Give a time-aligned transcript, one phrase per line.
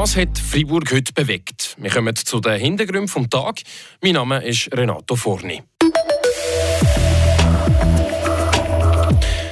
[0.00, 1.76] Das hat Freiburg heute bewegt.
[1.78, 3.62] Wir kommen zu den Hintergründen des Tages.
[4.02, 5.62] Mein Name ist Renato Forni.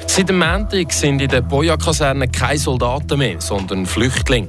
[0.08, 4.48] Seit dem Montag sind in der Boja-Kaserne keine Soldaten mehr, sondern Flüchtlinge.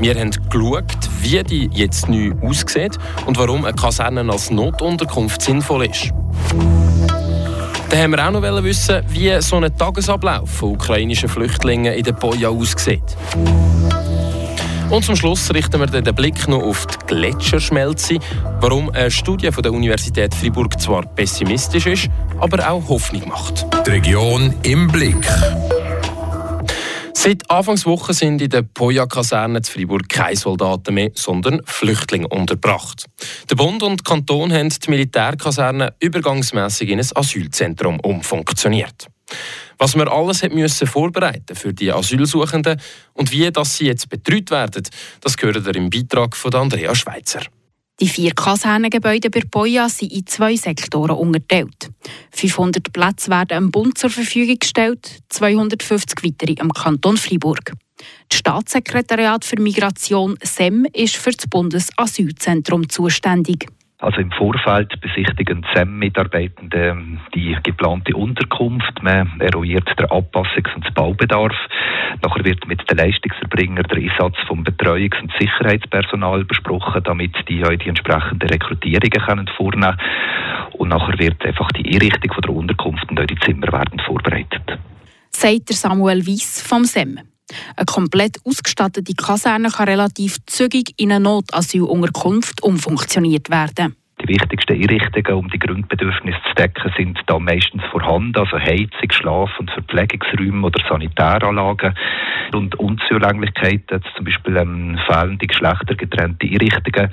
[0.00, 5.84] Wir haben geschaut, wie die jetzt neu aussieht und warum eine Kaserne als Notunterkunft sinnvoll
[5.84, 6.10] ist.
[7.90, 12.12] Dann haben wir auch noch wissen, wie so ein Tagesablauf von ukrainischen Flüchtlingen in der
[12.12, 13.02] Boja aussieht.
[14.94, 18.20] Und zum Schluss richten wir den Blick noch auf die Gletscherschmelze,
[18.60, 22.08] warum eine Studie von der Universität Freiburg zwar pessimistisch ist,
[22.38, 23.66] aber auch Hoffnung macht.
[23.84, 25.28] Die Region im Blick.
[27.12, 33.06] Seit Anfangswoche sind in der Poja-Kaserne zu Freiburg keine Soldaten mehr, sondern Flüchtlinge unterbracht.
[33.50, 39.08] Der Bund und die Kanton haben die Militärkaserne übergangsmässig in ein Asylzentrum umfunktioniert.
[39.78, 42.80] Was wir alles müssen vorbereiten für die Asylsuchenden
[43.14, 44.84] und wie dass sie jetzt betreut werden,
[45.20, 47.42] das gehört ihr im Beitrag von Andrea Schweitzer.
[48.00, 51.90] Die vier Kasernengebäude bei Boya sind in zwei Sektoren unterteilt.
[52.32, 57.72] 500 Plätze werden am Bund zur Verfügung gestellt, 250 weitere am Kanton Freiburg.
[58.28, 63.68] Das Staatssekretariat für Migration SEM ist für das Bundesasylzentrum zuständig.
[64.04, 66.94] Also im Vorfeld besichtigen SEM-Mitarbeitende
[67.34, 69.02] die geplante Unterkunft.
[69.02, 71.56] Man eruiert den Anpassungs- und Baubedarf.
[72.22, 77.70] Nachher wird mit den Leistungserbringern der Einsatz vom Betreuungs- und Sicherheitspersonal besprochen, damit die auch
[77.70, 79.96] die entsprechenden Rekrutierungen können vornehmen
[80.72, 84.80] Und nachher wird einfach die Einrichtung der Unterkunft und auch die Zimmer werden vorbereitet.
[85.30, 87.20] Sagt Samuel Weiss vom SEM.
[87.76, 93.96] Eine komplett ausgestattete Kaserne kann relativ zügig in eine Notasylunterkunft umfunktioniert werden.
[94.24, 99.58] Die wichtigsten Einrichtungen, um die Grundbedürfnisse zu decken, sind da meistens vorhanden, also Heizung, Schlaf-
[99.58, 101.94] und Verpflegungsräume oder Sanitäranlagen
[102.54, 107.12] und Unzulänglichkeiten, zum Beispiel ähm, fehlende geschlechtergetrennte Einrichtungen,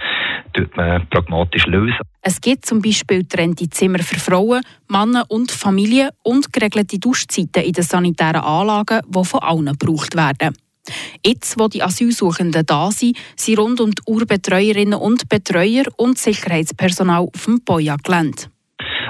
[0.53, 2.00] tut man pragmatisch lösen.
[2.22, 7.74] Es gibt zum Beispiel getrennte Zimmer für Frauen, Männer und Familien und geregelte Duschzeiten in
[7.74, 10.56] den sanitären Anlagen, die von allen gebraucht werden.
[11.25, 17.28] Jetzt, wo die Asylsuchenden da sind, sind rund um die Urbetreuerinnen und Betreuer und Sicherheitspersonal
[17.34, 18.44] auf dem Boja-Gelände.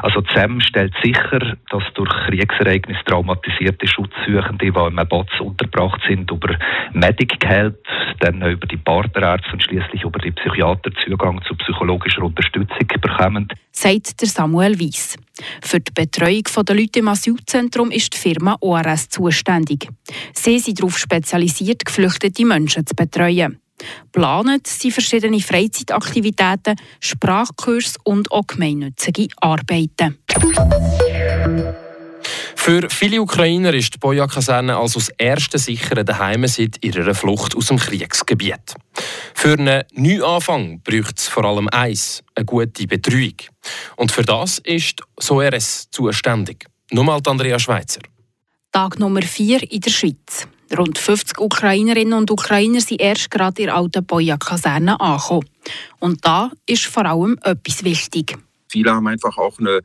[0.01, 6.57] Also ZEM stellt sicher, dass durch Kriegsereignisse traumatisierte Schutzsuchende, die im Batz untergebracht sind, über
[6.93, 7.77] Medic Help,
[8.21, 13.47] dann über die Partnerärzte und schließlich über die Psychiater Zugang zu psychologischer Unterstützung bekommen.
[13.71, 15.17] Sagt der Samuel Weiss.
[15.61, 19.89] Für die Betreuung der Leute im Asylzentrum ist die Firma ORS zuständig.
[20.33, 23.59] Sie sind darauf spezialisiert, geflüchtete Menschen zu betreuen.
[24.11, 30.19] Planet sind verschiedene Freizeitaktivitäten, Sprachkurs und auch gemeinnützige Arbeiten.
[32.63, 37.65] Für viele Ukrainer ist die Boja-Kaserne also das erste sichere Daheim seit ihrer Flucht aus
[37.65, 38.75] dem Kriegsgebiet.
[39.33, 43.33] Für einen Neuanfang braucht es vor allem eins, eine gute Betreuung.
[43.95, 46.67] Und für das ist SORS zuständig.
[46.91, 48.01] Nochmal Andrea Schweizer.
[48.71, 50.47] Tag Nummer 4 in der Schweiz.
[50.77, 55.49] Rund 50 Ukrainerinnen und Ukrainer sind erst gerade in der alten Boya-Kaserne angekommen.
[55.97, 58.37] Und da ist vor allem etwas wichtig.
[58.71, 59.81] Viele haben einfach auch eine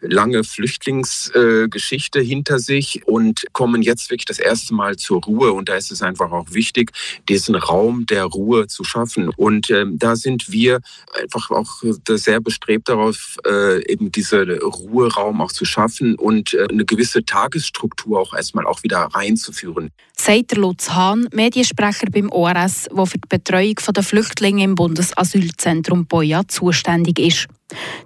[0.00, 5.52] lange Flüchtlingsgeschichte äh, hinter sich und kommen jetzt wirklich das erste Mal zur Ruhe.
[5.52, 6.92] Und da ist es einfach auch wichtig,
[7.28, 9.28] diesen Raum der Ruhe zu schaffen.
[9.36, 10.80] Und ähm, da sind wir
[11.20, 16.84] einfach auch sehr bestrebt darauf, äh, eben diesen Ruheraum auch zu schaffen und äh, eine
[16.84, 19.90] gewisse Tagesstruktur auch erstmal auch wieder reinzuführen.
[20.16, 26.46] Sagt Lutz Hahn, Mediensprecher beim ORS, der für die Betreuung der Flüchtlinge im Bundesasylzentrum Boja
[26.46, 27.48] zuständig ist.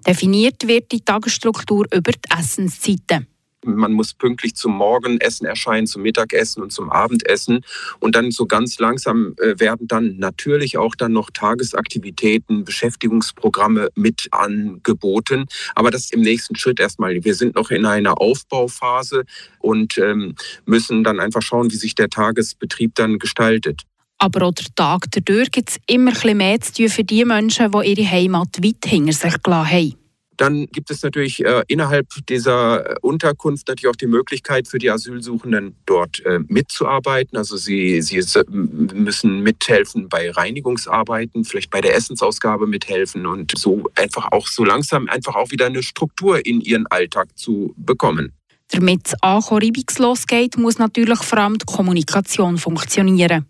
[0.06, 3.26] Definiert wird die Tagesstruktur über die Essenszeiten.
[3.64, 7.64] Man muss pünktlich zum Morgenessen erscheinen, zum Mittagessen und zum Abendessen.
[7.98, 14.28] Und dann so ganz langsam äh, werden dann natürlich auch dann noch Tagesaktivitäten, Beschäftigungsprogramme mit
[14.32, 15.46] angeboten.
[15.74, 17.24] Aber das im nächsten Schritt erstmal.
[17.24, 19.24] Wir sind noch in einer Aufbauphase
[19.60, 20.34] und ähm,
[20.66, 23.82] müssen dann einfach schauen, wie sich der Tagesbetrieb dann gestaltet.
[24.24, 27.70] Aber auch der Tag dadurch gibt es immer ein mehr zu tun für die Menschen,
[27.70, 29.94] die ihre Heimat weit hinter sich gelassen haben.
[30.38, 35.76] Dann gibt es natürlich äh, innerhalb dieser Unterkunft natürlich auch die Möglichkeit für die Asylsuchenden
[35.84, 37.36] dort äh, mitzuarbeiten.
[37.36, 44.32] Also sie, sie müssen mithelfen bei Reinigungsarbeiten, vielleicht bei der Essensausgabe mithelfen und so einfach
[44.32, 48.32] auch so langsam einfach auch wieder eine Struktur in ihren Alltag zu bekommen.
[48.70, 53.44] Damit es ankommen reibungslos geht, muss natürlich vor allem die Kommunikation funktionieren.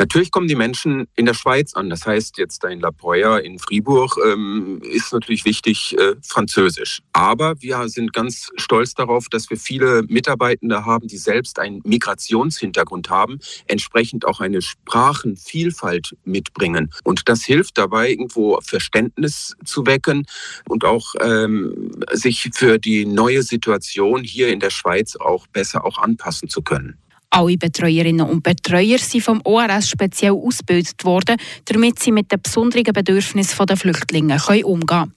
[0.00, 1.90] Natürlich kommen die Menschen in der Schweiz an.
[1.90, 7.02] Das heißt, jetzt in La Breuer in Fribourg ähm, ist natürlich wichtig äh, Französisch.
[7.12, 13.10] Aber wir sind ganz stolz darauf, dass wir viele Mitarbeitende haben, die selbst einen Migrationshintergrund
[13.10, 16.90] haben, entsprechend auch eine Sprachenvielfalt mitbringen.
[17.04, 20.24] Und das hilft dabei, irgendwo Verständnis zu wecken
[20.66, 25.98] und auch ähm, sich für die neue Situation hier in der Schweiz auch besser auch
[25.98, 26.96] anpassen zu können.
[27.30, 31.36] Alle Betreuerinnen und Betreuer sind vom ORS speziell ausgebildet worden,
[31.66, 35.14] damit sie mit den besonderen Bedürfnissen der Flüchtlinge umgehen können.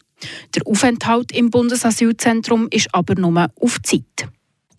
[0.55, 4.29] Der Aufenthalt im Bundesasylzentrum ist aber nur auf Zeit.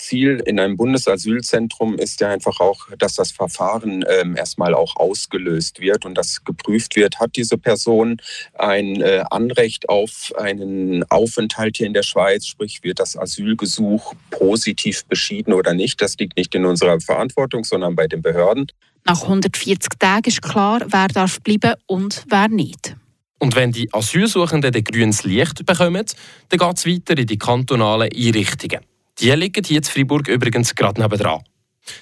[0.05, 5.81] Ziel in einem Bundesasylzentrum ist ja einfach auch, dass das Verfahren ähm, erstmal auch ausgelöst
[5.81, 8.19] wird und dass geprüft wird, hat diese Person
[8.55, 15.05] ein äh, Anrecht auf einen Aufenthalt hier in der Schweiz, sprich wird das Asylgesuch positiv
[15.07, 16.01] beschieden oder nicht.
[16.01, 18.67] Das liegt nicht in unserer Verantwortung, sondern bei den Behörden.
[19.05, 22.97] Nach 140 Tagen ist klar, wer darf bleiben und wer nicht.
[23.39, 26.07] Und wenn die Asylsuchenden den grünes Licht bekommen,
[26.49, 28.81] dann geht es weiter in die kantonalen Einrichtungen.
[29.21, 31.43] Die liegen hier in Freiburg übrigens gerade nebenan.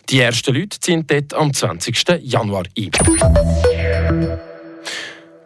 [0.08, 2.20] Die ersten Leute ziehen dort am 20.
[2.22, 2.90] Januar ein.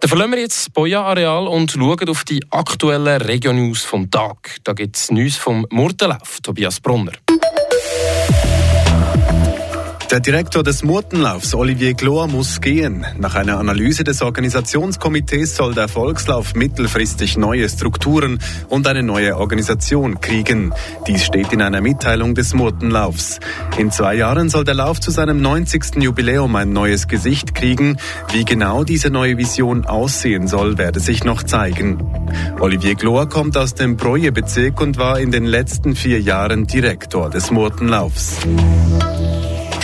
[0.01, 4.59] Dann verlassen wir jetzt das Boja-Areal und schauen auf die aktuellen Region-News vom Tag.
[4.63, 7.13] Da gibt es News vom Murtenlauf, Tobias Brunner.
[10.11, 13.05] Der Direktor des Murtenlaufs, Olivier Gloa, muss gehen.
[13.19, 18.39] Nach einer Analyse des Organisationskomitees soll der Volkslauf mittelfristig neue Strukturen
[18.69, 20.73] und eine neue Organisation kriegen.
[21.09, 23.41] Dies steht in einer Mitteilung des Murtenlaufs.
[23.79, 25.97] In zwei Jahren soll der Lauf zu seinem 90.
[25.97, 27.97] Jubiläum ein neues Gesicht kriegen.
[28.31, 31.99] Wie genau diese neue Vision aussehen soll, werde sich noch zeigen.
[32.61, 37.51] Olivier Gloa kommt aus dem Broje-Bezirk und war in den letzten vier Jahren Direktor des
[37.51, 38.37] Murtenlaufs.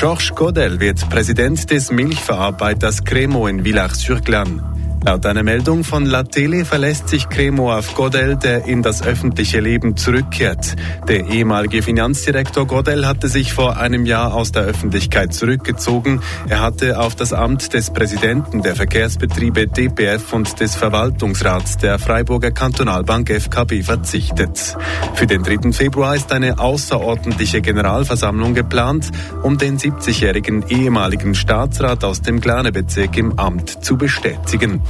[0.02, 4.71] Georges Godel wird Präsident des Milchverarbeiters Cremo in Villars-sur-Glane.
[5.04, 9.58] Laut einer Meldung von La Tele verlässt sich Cremo auf Godel, der in das öffentliche
[9.58, 10.76] Leben zurückkehrt.
[11.08, 16.20] Der ehemalige Finanzdirektor Godel hatte sich vor einem Jahr aus der Öffentlichkeit zurückgezogen.
[16.48, 22.52] Er hatte auf das Amt des Präsidenten der Verkehrsbetriebe DPF und des Verwaltungsrats der Freiburger
[22.52, 24.76] Kantonalbank FKB verzichtet.
[25.14, 25.72] Für den 3.
[25.72, 29.10] Februar ist eine außerordentliche Generalversammlung geplant,
[29.42, 34.80] um den 70-jährigen ehemaligen Staatsrat aus dem Glanebezirk im Amt zu bestätigen.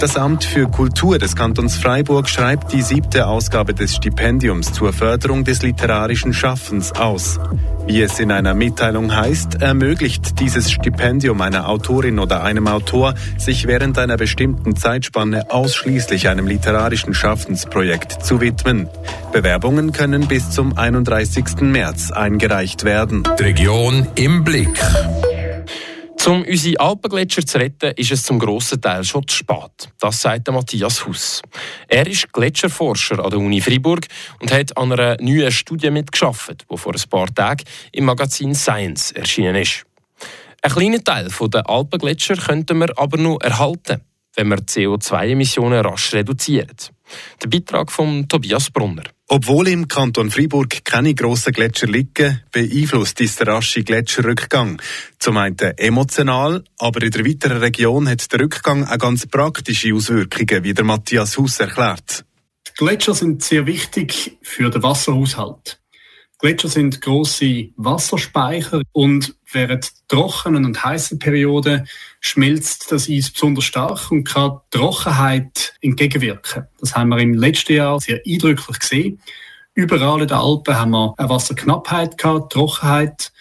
[0.00, 5.44] Das Amt für Kultur des Kantons Freiburg schreibt die siebte Ausgabe des Stipendiums zur Förderung
[5.44, 7.40] des literarischen Schaffens aus.
[7.86, 13.66] Wie es in einer Mitteilung heißt, ermöglicht dieses Stipendium einer Autorin oder einem Autor, sich
[13.66, 18.88] während einer bestimmten Zeitspanne ausschließlich einem literarischen Schaffensprojekt zu widmen.
[19.32, 21.60] Bewerbungen können bis zum 31.
[21.60, 23.22] März eingereicht werden.
[23.38, 24.78] Die Region im Blick.
[26.26, 29.88] Um unsere Alpengletscher zu retten, ist es zum grossen Teil schon zu spät.
[30.00, 31.40] Das sagt Matthias Huss.
[31.86, 34.06] Er ist Gletscherforscher an der Uni Freiburg
[34.40, 37.62] und hat an einer neuen Studie mitgeschafft, die vor ein paar Tagen
[37.92, 39.84] im Magazin Science erschienen ist.
[40.62, 44.00] Ein kleiner Teil der Alpengletscher könnten wir aber nur erhalten,
[44.34, 46.76] wenn wir CO2-Emissionen rasch reduzieren.
[47.42, 49.04] Der Beitrag von Tobias Brunner.
[49.28, 54.80] Obwohl im Kanton Freiburg keine grossen Gletscher liegen, beeinflusst dies der rasche Gletscherrückgang.
[55.18, 60.62] Zum einen emotional, aber in der weiteren Region hat der Rückgang auch ganz praktische Auswirkungen,
[60.62, 62.24] wie der Matthias Haus erklärt.
[62.68, 65.80] Die Gletscher sind sehr wichtig für den Wasserhaushalt.
[66.38, 71.88] Gletscher sind große Wasserspeicher und während trockenen und heißen Perioden
[72.20, 76.66] schmilzt das Eis besonders stark und kann Trockenheit entgegenwirken.
[76.78, 79.20] Das haben wir im letzten Jahr sehr eindrücklich gesehen.
[79.72, 83.32] Überall in den Alpen haben wir eine Wasserknappheit gehabt, Trockenheit,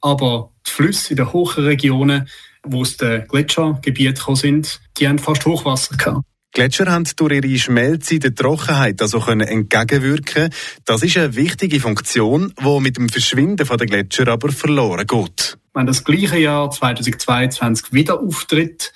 [0.00, 2.28] aber die Flüsse in den hohen Regionen,
[2.62, 6.24] wo es den Gletschergebiet sind, die haben fast Hochwasser gehabt.
[6.54, 10.50] Gletscher haben durch ihre Schmelze der Trockenheit also können entgegenwirken.
[10.84, 15.58] Das ist eine wichtige Funktion, die mit dem Verschwinden der Gletscher aber verloren geht.
[15.74, 18.92] Wenn das gleiche Jahr 2022 wieder auftritt,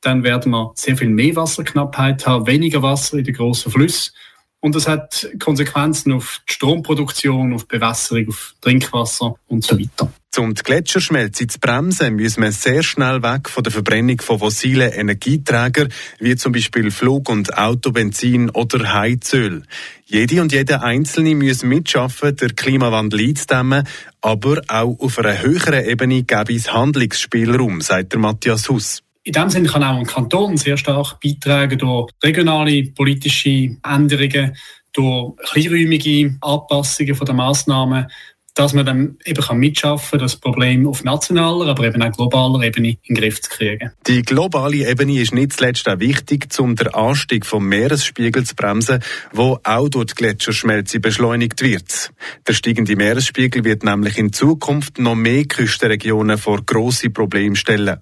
[0.00, 4.12] dann werden wir sehr viel mehr Wasserknappheit haben, weniger Wasser in den grossen Flüssen.
[4.60, 10.12] Und das hat Konsequenzen auf die Stromproduktion, auf die Bewässerung, auf Trinkwasser und so weiter.
[10.38, 14.92] Um die Gletscherschmelze zu bremsen, müssen wir sehr schnell weg von der Verbrennung von fossilen
[14.92, 15.88] Energieträgern,
[16.20, 19.64] wie zum Beispiel Flug- und Autobenzin oder Heizöl.
[20.06, 23.82] Jede und jeder Einzelne muss mitschaffen, den Klimawandel einzudämmen,
[24.20, 29.02] aber auch auf einer höheren Ebene gäbe es Handlungsspielraum, sagt der Matthias Huss.
[29.24, 34.56] In dem Sinne kann auch ein Kanton sehr stark beitragen durch regionale politische Änderungen,
[34.92, 38.06] durch kleinräumige Anpassungen der Massnahmen
[38.54, 42.64] dass man dann eben kann mitschaffen kann, das Problem auf nationaler, aber eben auch globaler
[42.64, 43.92] Ebene in den Griff zu kriegen.
[44.06, 49.02] Die globale Ebene ist nicht zuletzt auch wichtig, um den Anstieg vom Meeresspiegel zu bremsen,
[49.32, 52.12] wo auch durch die Gletscherschmelze beschleunigt wird.
[52.46, 57.98] Der steigende Meeresspiegel wird nämlich in Zukunft noch mehr Küstenregionen vor grosse Probleme stellen.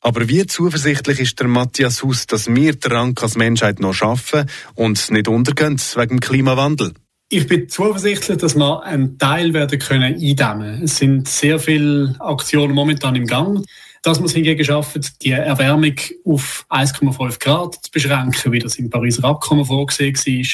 [0.00, 4.48] Aber wie zuversichtlich ist der Matthias Hus, dass wir den Rang als Menschheit noch schaffen
[4.74, 6.94] und nicht untergehen wegen dem Klimawandel?
[7.28, 10.84] Ich bin zuversichtlich, dass wir einen Teil werden können eindämmen.
[10.84, 13.64] Es sind sehr viele Aktionen momentan im Gang.
[14.02, 18.90] Dass wir es hingegen schaffen, die Erwärmung auf 1,5 Grad zu beschränken, wie das im
[18.90, 20.44] Pariser Abkommen vorgesehen war,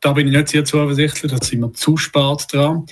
[0.00, 2.86] da bin ich nicht sehr zuversichtlich, da sind wir zu spät dran.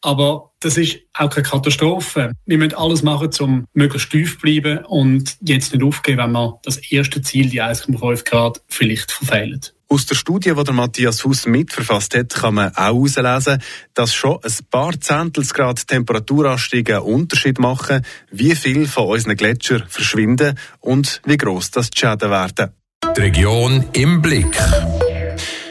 [0.00, 2.32] Aber das ist auch keine Katastrophe.
[2.46, 6.60] Wir müssen alles machen, um möglichst tief zu bleiben und jetzt nicht aufgeben, wenn wir
[6.62, 9.60] das erste Ziel, die 1,5 Grad, vielleicht verfehlen.
[9.90, 13.62] Aus der Studie, die der Matthias Huss mitverfasst hat, kann man auch herauslesen,
[13.94, 20.58] dass schon ein paar Zehntelsgrad Temperaturanstieg einen Unterschied machen, wie viel von unseren Gletschern verschwinden
[20.80, 22.72] und wie gross das die Schäden werden.
[23.16, 24.58] Die Region im Blick.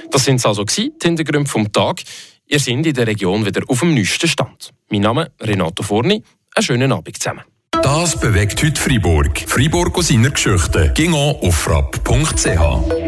[0.09, 2.01] Das sind also die Hintergründe vom Tag.
[2.49, 4.73] Ihr seid in der Region wieder auf dem neuesten Stand.
[4.89, 6.23] Mein Name Renato Forni.
[6.55, 7.43] Einen schönen Abend zusammen.
[7.83, 9.37] Das bewegt heute Freiburg.
[9.45, 10.91] Freiburg aus seiner Geschichte.
[10.95, 13.06] Ging auf frapp.ch.